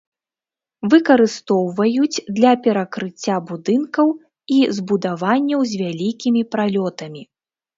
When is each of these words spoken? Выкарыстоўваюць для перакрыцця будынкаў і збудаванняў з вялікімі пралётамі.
Выкарыстоўваюць 0.93 2.23
для 2.39 2.53
перакрыцця 2.67 3.35
будынкаў 3.51 4.07
і 4.57 4.59
збудаванняў 4.79 5.59
з 5.75 5.83
вялікімі 5.83 6.41
пралётамі. 6.57 7.21